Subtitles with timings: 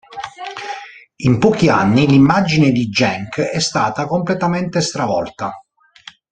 [1.17, 5.53] In pochi anni l'immagine di Genk è stata completamente stravolta.